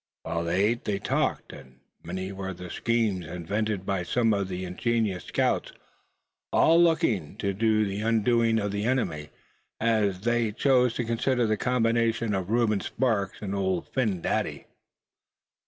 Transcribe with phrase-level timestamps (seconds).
[0.23, 4.65] While they ate they talked, and many were the schemes invented by some of the
[4.65, 5.73] ingenious scouts,
[6.51, 9.29] all looking to the undoing of the enemy,
[9.79, 14.65] as they chose to consider the combination of Reuben Sparks and Old Phin Dady.